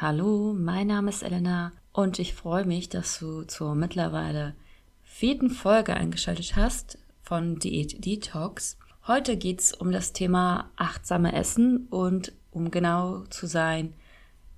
[0.00, 4.54] Hallo, mein Name ist Elena und ich freue mich, dass du zur mittlerweile
[5.02, 8.78] vierten Folge eingeschaltet hast von Diät Detox.
[9.08, 13.92] Heute geht es um das Thema achtsame Essen und um genau zu sein,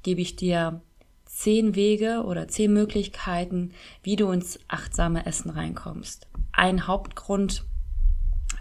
[0.02, 0.82] gebe ich dir
[1.24, 3.72] zehn Wege oder zehn Möglichkeiten,
[4.02, 6.28] wie du ins achtsame Essen reinkommst.
[6.52, 7.64] Ein Hauptgrund,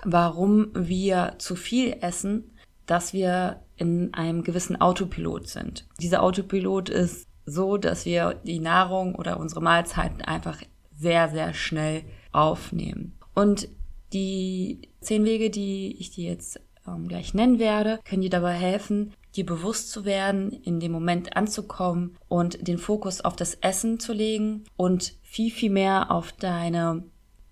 [0.05, 2.54] warum wir zu viel essen,
[2.86, 5.88] dass wir in einem gewissen Autopilot sind.
[6.00, 10.62] Dieser Autopilot ist so, dass wir die Nahrung oder unsere Mahlzeiten einfach
[10.95, 13.17] sehr, sehr schnell aufnehmen.
[13.34, 13.70] Und
[14.13, 19.13] die zehn Wege, die ich dir jetzt ähm, gleich nennen werde, können dir dabei helfen,
[19.36, 24.14] dir bewusst zu werden, in dem Moment anzukommen und den Fokus auf das Essen zu
[24.14, 27.03] legen und viel, viel mehr auf deine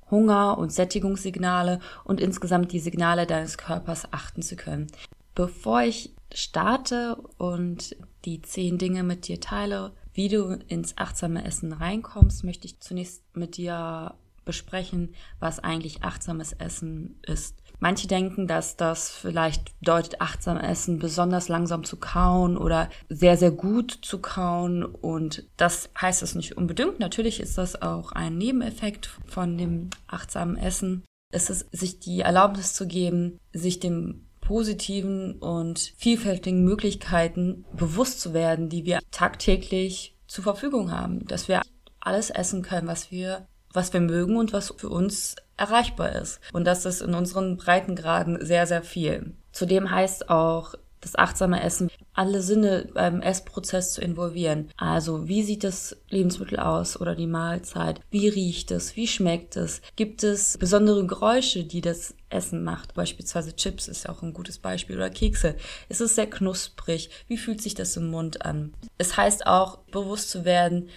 [0.09, 4.87] Hunger- und Sättigungssignale und insgesamt die Signale deines Körpers achten zu können.
[5.35, 7.95] Bevor ich starte und
[8.25, 13.23] die zehn Dinge mit dir teile, wie du ins achtsame Essen reinkommst, möchte ich zunächst
[13.35, 17.61] mit dir besprechen, was eigentlich achtsames Essen ist.
[17.79, 23.51] Manche denken, dass das vielleicht bedeutet, achtsam essen, besonders langsam zu kauen oder sehr, sehr
[23.51, 24.83] gut zu kauen.
[24.83, 26.99] Und das heißt es nicht unbedingt.
[26.99, 31.03] Natürlich ist das auch ein Nebeneffekt von dem achtsamen Essen.
[31.31, 38.33] Es ist, sich die Erlaubnis zu geben, sich dem positiven und vielfältigen Möglichkeiten bewusst zu
[38.33, 41.61] werden, die wir tagtäglich zur Verfügung haben, dass wir
[41.99, 46.39] alles essen können, was wir was wir mögen und was für uns erreichbar ist.
[46.53, 49.35] Und das ist in unseren Breitengraden sehr, sehr viel.
[49.51, 54.69] Zudem heißt auch das achtsame Essen, alle Sinne beim Essprozess zu involvieren.
[54.77, 58.01] Also, wie sieht das Lebensmittel aus oder die Mahlzeit?
[58.09, 58.95] Wie riecht es?
[58.95, 59.81] Wie schmeckt es?
[59.95, 62.93] Gibt es besondere Geräusche, die das Essen macht?
[62.93, 65.55] Beispielsweise Chips ist ja auch ein gutes Beispiel oder Kekse.
[65.89, 67.09] Ist es sehr knusprig?
[67.27, 68.73] Wie fühlt sich das im Mund an?
[68.97, 70.89] Es heißt auch, bewusst zu werden,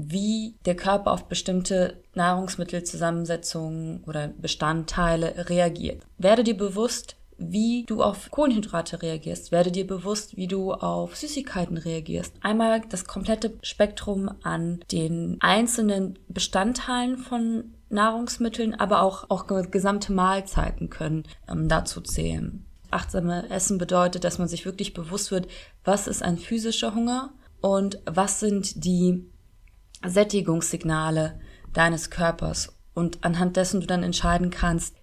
[0.00, 6.04] wie der Körper auf bestimmte Nahrungsmittelzusammensetzungen oder Bestandteile reagiert.
[6.18, 9.52] Werde dir bewusst, wie du auf Kohlenhydrate reagierst.
[9.52, 12.34] Werde dir bewusst, wie du auf Süßigkeiten reagierst.
[12.42, 20.90] Einmal das komplette Spektrum an den einzelnen Bestandteilen von Nahrungsmitteln, aber auch, auch gesamte Mahlzeiten
[20.90, 22.66] können ähm, dazu zählen.
[22.90, 25.48] Achtsame Essen bedeutet, dass man sich wirklich bewusst wird,
[25.84, 29.30] was ist ein physischer Hunger und was sind die
[30.06, 31.40] Sättigungssignale
[31.72, 34.96] deines Körpers und anhand dessen du dann entscheiden kannst,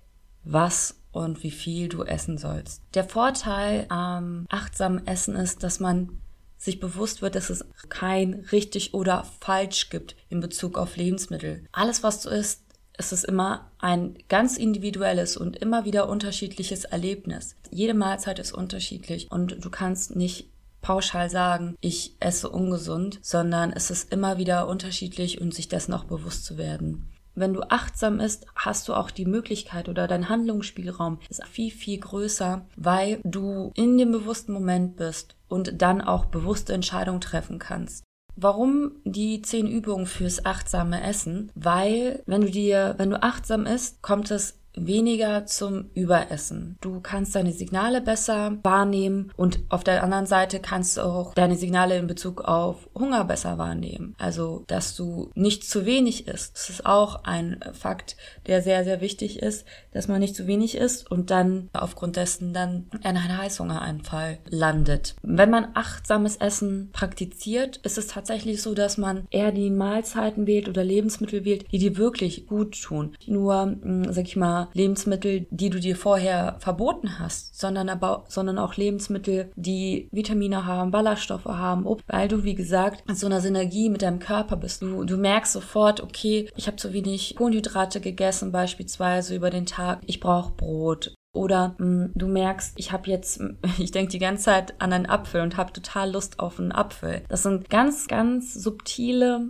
[0.44, 2.81] was und wie viel du essen sollst.
[2.93, 6.21] Der Vorteil am achtsamen Essen ist, dass man
[6.57, 11.65] sich bewusst wird, dass es kein richtig oder falsch gibt in Bezug auf Lebensmittel.
[11.71, 12.61] Alles, was du isst,
[12.97, 17.55] ist es immer ein ganz individuelles und immer wieder unterschiedliches Erlebnis.
[17.71, 20.49] Jede Mahlzeit ist unterschiedlich und du kannst nicht
[20.81, 26.03] pauschal sagen, ich esse ungesund, sondern es ist immer wieder unterschiedlich und sich dessen auch
[26.03, 27.07] bewusst zu werden.
[27.35, 32.00] Wenn du achtsam isst, hast du auch die Möglichkeit oder dein Handlungsspielraum ist viel, viel
[32.00, 38.03] größer, weil du in dem bewussten Moment bist und dann auch bewusste Entscheidungen treffen kannst.
[38.38, 41.51] Warum die zehn Übungen fürs achtsame Essen?
[41.56, 46.77] Weil, wenn du dir, wenn du achtsam isst, kommt es weniger zum Überessen.
[46.81, 51.55] Du kannst deine Signale besser wahrnehmen und auf der anderen Seite kannst du auch deine
[51.55, 54.15] Signale in Bezug auf Hunger besser wahrnehmen.
[54.17, 56.55] Also, dass du nicht zu wenig isst.
[56.55, 58.15] Das ist auch ein Fakt,
[58.47, 62.53] der sehr, sehr wichtig ist, dass man nicht zu wenig isst und dann aufgrund dessen
[62.53, 65.15] dann in einen Heißhungeranfall landet.
[65.21, 70.69] Wenn man achtsames Essen praktiziert, ist es tatsächlich so, dass man eher die Mahlzeiten wählt
[70.69, 73.15] oder Lebensmittel wählt, die dir wirklich gut tun.
[73.25, 78.57] Nur, hm, sag ich mal, Lebensmittel, die du dir vorher verboten hast, sondern aber, sondern
[78.57, 83.89] auch Lebensmittel, die Vitamine haben, Ballaststoffe haben, weil du, wie gesagt, in so einer Synergie
[83.89, 84.81] mit deinem Körper bist.
[84.81, 90.01] Du, du merkst sofort, okay, ich habe zu wenig Kohlenhydrate gegessen, beispielsweise über den Tag,
[90.05, 91.13] ich brauche Brot.
[91.35, 93.41] Oder mh, hm, du merkst, ich habe jetzt,
[93.77, 97.23] ich denke die ganze Zeit an einen Apfel und habe total Lust auf einen Apfel.
[97.27, 99.49] Das sind ganz, ganz subtile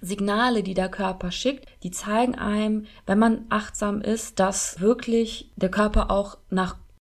[0.00, 5.70] Signale, die der Körper schickt, die zeigen einem, wenn man achtsam ist, dass wirklich der
[5.70, 6.76] Körper auch nach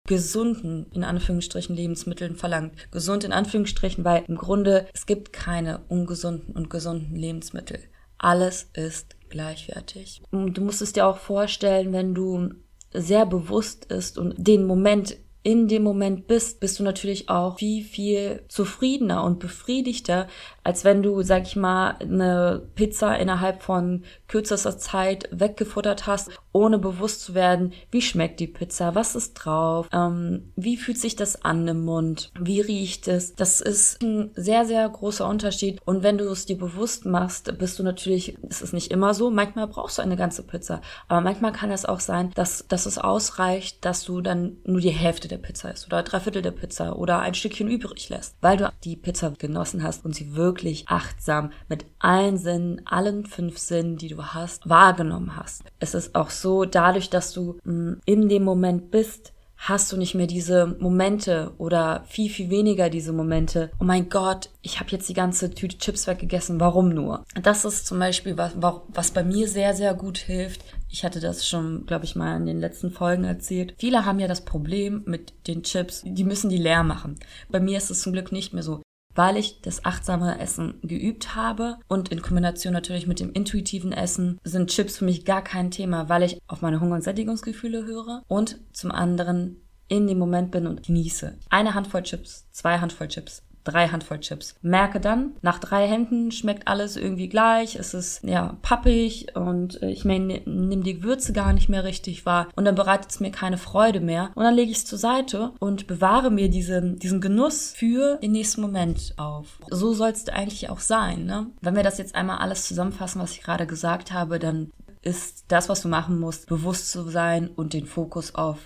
[0.06, 2.72] gesunden, in Anführungsstrichen, Lebensmitteln verlangt.
[2.92, 7.80] Gesund in Anführungsstrichen, weil im Grunde es gibt keine ungesunden und gesunden Lebensmittel.
[8.18, 10.22] Alles ist gleichwertig.
[10.30, 12.50] Und du musst es dir auch vorstellen, wenn du
[12.92, 15.16] sehr bewusst ist und den Moment
[15.46, 20.26] in dem Moment bist, bist du natürlich auch viel, viel zufriedener und befriedigter,
[20.64, 26.80] als wenn du, sag ich mal, eine Pizza innerhalb von kürzester Zeit weggefuttert hast, ohne
[26.80, 31.44] bewusst zu werden, wie schmeckt die Pizza, was ist drauf, ähm, wie fühlt sich das
[31.44, 33.36] an im Mund, wie riecht es.
[33.36, 35.78] Das ist ein sehr, sehr großer Unterschied.
[35.84, 39.30] Und wenn du es dir bewusst machst, bist du natürlich, es ist nicht immer so,
[39.30, 42.98] manchmal brauchst du eine ganze Pizza, aber manchmal kann es auch sein, dass, dass es
[42.98, 46.96] ausreicht, dass du dann nur die Hälfte der Pizza isst oder drei Viertel der Pizza
[46.96, 51.50] oder ein Stückchen übrig lässt, weil du die Pizza genossen hast und sie wirklich achtsam
[51.68, 55.62] mit allen Sinnen, allen fünf Sinnen, die du hast, wahrgenommen hast.
[55.78, 60.14] Es ist auch so, dadurch, dass du mm, in dem Moment bist, hast du nicht
[60.14, 63.70] mehr diese Momente oder viel, viel weniger diese Momente.
[63.80, 67.24] Oh mein Gott, ich habe jetzt die ganze Tüte Chips weggegessen, warum nur?
[67.42, 70.62] Das ist zum Beispiel was, was bei mir sehr, sehr gut hilft.
[70.88, 73.74] Ich hatte das schon, glaube ich, mal in den letzten Folgen erzählt.
[73.78, 77.16] Viele haben ja das Problem mit den Chips, die müssen die leer machen.
[77.48, 78.82] Bei mir ist es zum Glück nicht mehr so
[79.16, 84.38] weil ich das achtsame Essen geübt habe und in Kombination natürlich mit dem intuitiven Essen
[84.44, 88.22] sind Chips für mich gar kein Thema, weil ich auf meine Hunger- und Sättigungsgefühle höre
[88.28, 91.38] und zum anderen in dem Moment bin und genieße.
[91.48, 94.54] Eine Handvoll Chips, zwei Handvoll Chips, drei Handvoll Chips.
[94.62, 99.90] Merke dann, nach drei Händen schmeckt alles irgendwie gleich, es ist ja pappig und äh,
[99.90, 103.30] ich meine, nehme die Gewürze gar nicht mehr richtig wahr und dann bereitet es mir
[103.30, 107.20] keine Freude mehr und dann lege ich es zur Seite und bewahre mir diesen, diesen
[107.20, 109.58] Genuss für den nächsten Moment auf.
[109.70, 111.48] So soll es eigentlich auch sein, ne?
[111.60, 114.70] Wenn wir das jetzt einmal alles zusammenfassen, was ich gerade gesagt habe, dann
[115.02, 118.58] ist das, was du machen musst, bewusst zu sein und den Fokus auf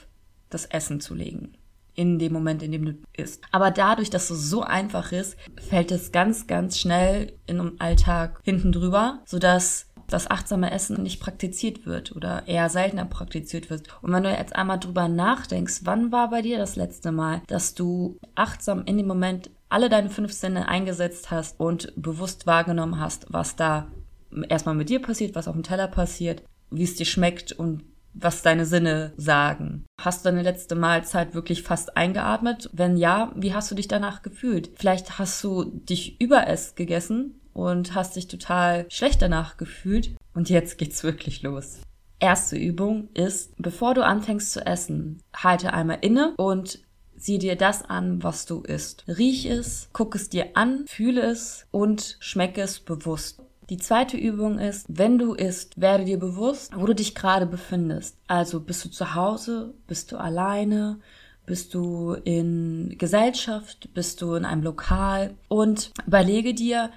[0.48, 1.54] das Essen zu legen
[2.00, 3.42] in dem Moment, in dem du isst.
[3.52, 5.36] Aber dadurch, dass es so einfach ist,
[5.68, 11.20] fällt es ganz, ganz schnell in einem Alltag hinten drüber, sodass das achtsame Essen nicht
[11.20, 13.88] praktiziert wird oder eher seltener praktiziert wird.
[14.00, 17.74] Und wenn du jetzt einmal drüber nachdenkst, wann war bei dir das letzte Mal, dass
[17.74, 23.26] du achtsam in dem Moment alle deine fünf Sinne eingesetzt hast und bewusst wahrgenommen hast,
[23.28, 23.88] was da
[24.48, 27.84] erstmal mit dir passiert, was auf dem Teller passiert, wie es dir schmeckt und
[28.14, 29.84] was deine Sinne sagen.
[30.00, 32.70] Hast du deine letzte Mahlzeit wirklich fast eingeatmet?
[32.72, 34.70] Wenn ja, wie hast du dich danach gefühlt?
[34.76, 40.12] Vielleicht hast du dich über es gegessen und hast dich total schlecht danach gefühlt.
[40.34, 41.80] Und jetzt geht's wirklich los.
[42.18, 46.80] Erste Übung ist, bevor du anfängst zu essen, halte einmal inne und
[47.16, 49.04] sieh dir das an, was du isst.
[49.08, 53.42] Riech es, guck es dir an, fühle es und schmecke es bewusst.
[53.70, 58.16] Die zweite Übung ist, wenn du isst, werde dir bewusst, wo du dich gerade befindest.
[58.26, 60.98] Also bist du zu Hause, bist du alleine,
[61.46, 66.90] bist du in Gesellschaft, bist du in einem Lokal und überlege dir,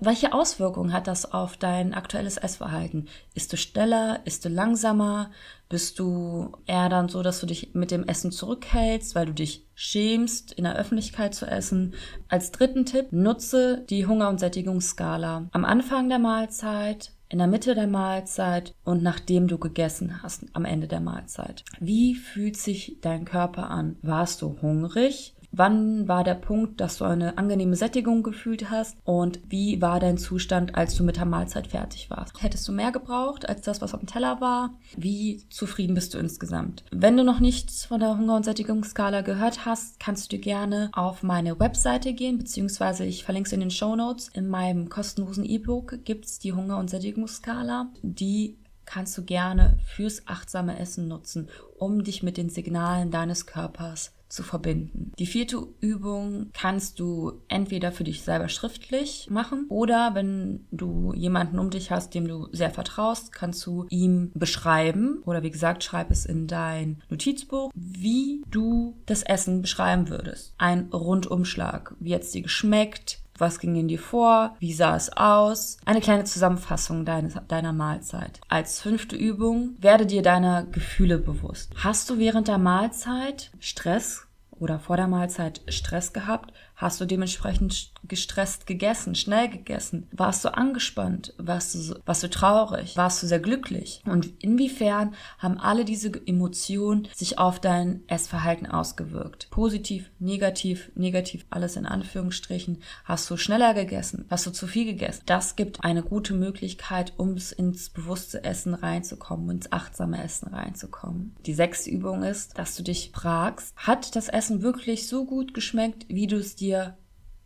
[0.00, 3.08] welche Auswirkungen hat das auf dein aktuelles Essverhalten?
[3.34, 4.20] Ist du schneller?
[4.24, 5.30] Ist du langsamer?
[5.68, 9.66] Bist du eher dann so, dass du dich mit dem Essen zurückhältst, weil du dich
[9.74, 11.94] schämst, in der Öffentlichkeit zu essen?
[12.28, 15.48] Als dritten Tipp, nutze die Hunger- und Sättigungsskala.
[15.50, 20.64] Am Anfang der Mahlzeit, in der Mitte der Mahlzeit und nachdem du gegessen hast, am
[20.64, 21.64] Ende der Mahlzeit.
[21.80, 23.96] Wie fühlt sich dein Körper an?
[24.02, 25.34] Warst du hungrig?
[25.58, 28.98] Wann war der Punkt, dass du eine angenehme Sättigung gefühlt hast?
[29.04, 32.42] Und wie war dein Zustand, als du mit der Mahlzeit fertig warst?
[32.42, 34.74] Hättest du mehr gebraucht als das, was auf dem Teller war?
[34.98, 36.84] Wie zufrieden bist du insgesamt?
[36.90, 41.22] Wenn du noch nichts von der Hunger- und Sättigungsskala gehört hast, kannst du gerne auf
[41.22, 44.28] meine Webseite gehen, beziehungsweise ich verlinke es in den Show Notes.
[44.28, 47.88] In meinem kostenlosen E-Book gibt es die Hunger- und Sättigungsskala.
[48.02, 51.48] Die kannst du gerne fürs achtsame Essen nutzen,
[51.78, 55.12] um dich mit den Signalen deines Körpers zu verbinden.
[55.18, 61.58] Die vierte Übung kannst du entweder für dich selber schriftlich machen oder wenn du jemanden
[61.58, 66.10] um dich hast, dem du sehr vertraust, kannst du ihm beschreiben oder wie gesagt, schreib
[66.10, 70.54] es in dein Notizbuch, wie du das Essen beschreiben würdest.
[70.58, 74.56] Ein Rundumschlag, wie es dir geschmeckt, was ging in dir vor?
[74.58, 75.78] Wie sah es aus?
[75.84, 78.40] Eine kleine Zusammenfassung deines, deiner Mahlzeit.
[78.48, 81.72] Als fünfte Übung, werde dir deiner Gefühle bewusst.
[81.76, 86.52] Hast du während der Mahlzeit Stress oder vor der Mahlzeit Stress gehabt?
[86.76, 90.08] Hast du dementsprechend gestresst gegessen, schnell gegessen?
[90.12, 91.32] Warst du angespannt?
[91.38, 92.96] Warst du, warst du traurig?
[92.98, 94.02] Warst du sehr glücklich?
[94.04, 99.48] Und inwiefern haben alle diese Emotionen sich auf dein Essverhalten ausgewirkt?
[99.50, 102.82] Positiv, negativ, negativ, alles in Anführungsstrichen.
[103.04, 104.26] Hast du schneller gegessen?
[104.28, 105.22] Hast du zu viel gegessen?
[105.24, 111.34] Das gibt eine gute Möglichkeit, um ins bewusste Essen reinzukommen, ins achtsame Essen reinzukommen.
[111.46, 116.04] Die sechste Übung ist, dass du dich fragst, hat das Essen wirklich so gut geschmeckt,
[116.08, 116.96] wie du es dir dir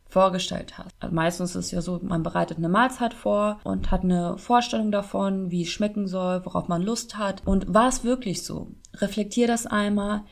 [0.09, 0.91] vorgestellt hast.
[0.99, 4.91] Also meistens ist es ja so, man bereitet eine Mahlzeit vor und hat eine Vorstellung
[4.91, 7.43] davon, wie es schmecken soll, worauf man Lust hat.
[7.47, 8.73] Und war es wirklich so?
[8.97, 10.25] Reflektier das einmal.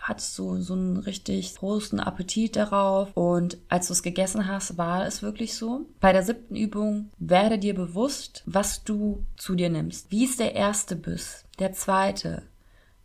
[0.00, 5.06] hattest du so einen richtig großen Appetit darauf und als du es gegessen hast, war
[5.06, 5.86] es wirklich so.
[6.00, 10.10] Bei der siebten Übung werde dir bewusst, was du zu dir nimmst.
[10.10, 12.42] Wie ist der erste Biss, der zweite,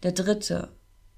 [0.03, 0.69] der dritte,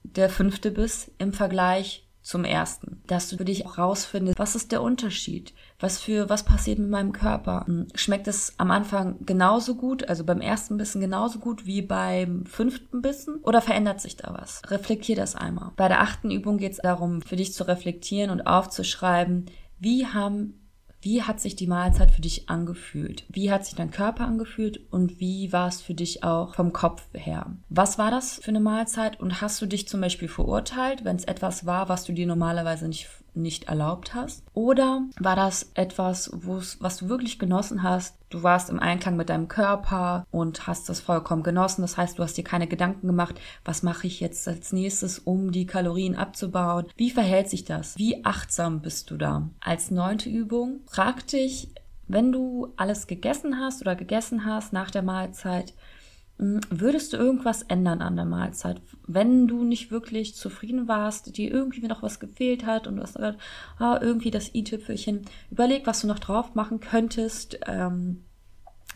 [0.04, 3.02] der fünfte Biss im Vergleich zum ersten.
[3.08, 5.54] Dass du für dich auch rausfindest, was ist der Unterschied?
[5.80, 7.66] Was für, was passiert mit meinem Körper?
[7.66, 12.46] Hm, schmeckt es am Anfang genauso gut, also beim ersten Bissen genauso gut wie beim
[12.46, 13.40] fünften Bissen?
[13.44, 14.62] Oder verändert sich da was?
[14.68, 15.72] Reflektier das einmal.
[15.76, 19.46] Bei der achten Übung geht es darum, für dich zu reflektieren und aufzuschreiben,
[19.80, 20.59] wie haben
[21.02, 23.26] wie hat sich die Mahlzeit für dich angefühlt?
[23.30, 27.04] Wie hat sich dein Körper angefühlt und wie war es für dich auch vom Kopf
[27.14, 27.54] her?
[27.70, 31.24] Was war das für eine Mahlzeit und hast du dich zum Beispiel verurteilt, wenn es
[31.24, 34.44] etwas war, was du dir normalerweise nicht nicht erlaubt hast?
[34.54, 38.16] Oder war das etwas, was du wirklich genossen hast?
[38.30, 41.82] Du warst im Einklang mit deinem Körper und hast das vollkommen genossen.
[41.82, 45.52] Das heißt, du hast dir keine Gedanken gemacht, was mache ich jetzt als nächstes, um
[45.52, 46.86] die Kalorien abzubauen?
[46.96, 47.98] Wie verhält sich das?
[47.98, 49.50] Wie achtsam bist du da?
[49.62, 51.70] Als neunte Übung, frag dich,
[52.08, 55.74] wenn du alles gegessen hast oder gegessen hast nach der Mahlzeit,
[56.40, 61.52] hm, würdest du irgendwas ändern an der Mahlzeit, wenn du nicht wirklich zufrieden warst, dir
[61.52, 63.40] irgendwie noch was gefehlt hat und du hast gesagt,
[63.78, 67.60] ah, irgendwie das i-Tüpfelchen, überleg, was du noch drauf machen könntest.
[67.68, 68.26] Ähm,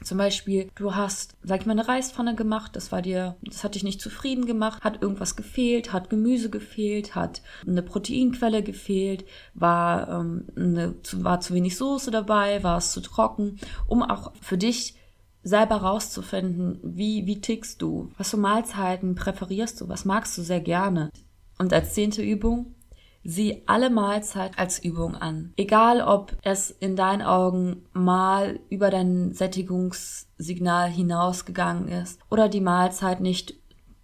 [0.03, 3.75] zum Beispiel, du hast, sag ich mal, eine Reispfanne gemacht, das war dir, das hat
[3.75, 10.09] dich nicht zufrieden gemacht, hat irgendwas gefehlt, hat Gemüse gefehlt, hat eine Proteinquelle gefehlt, war,
[10.09, 14.95] ähm, eine, war zu wenig Soße dabei, war es zu trocken, um auch für dich
[15.43, 20.61] selber rauszufinden, wie, wie tickst du, was für Mahlzeiten präferierst du, was magst du sehr
[20.61, 21.11] gerne.
[21.57, 22.75] Und als zehnte Übung,
[23.23, 25.53] sieh alle Mahlzeit als Übung an.
[25.55, 33.21] Egal, ob es in deinen Augen mal über dein Sättigungssignal hinausgegangen ist oder die Mahlzeit
[33.21, 33.55] nicht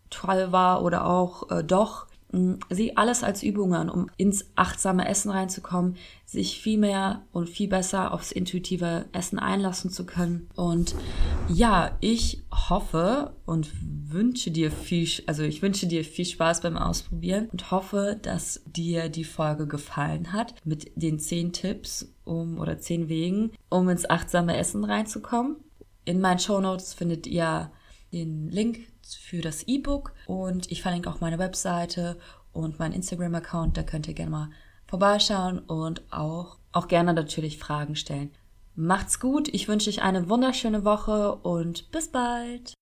[0.09, 2.07] toll war oder auch äh, doch,
[2.69, 5.95] sieh alles als Übungen, um ins achtsame Essen reinzukommen,
[6.25, 10.48] sich viel mehr und viel besser aufs intuitive Essen einlassen zu können.
[10.55, 10.93] Und
[11.48, 17.50] ja, ich hoffe und wünsche dir viel, also ich wünsche dir viel Spaß beim Ausprobieren
[17.51, 23.09] und hoffe, dass dir die Folge gefallen hat mit den zehn Tipps um oder zehn
[23.09, 25.55] Wegen, um ins achtsame Essen reinzukommen.
[26.05, 27.71] In meinen Show Notes findet ihr
[28.12, 32.18] den Link für das E-Book und ich verlinke auch meine Webseite
[32.51, 33.78] und meinen Instagram-Account.
[33.78, 34.50] Da könnt ihr gerne mal
[34.88, 38.32] vorbeischauen und auch, auch gerne natürlich Fragen stellen.
[38.75, 42.74] Macht's gut, ich wünsche euch eine wunderschöne Woche und bis bald.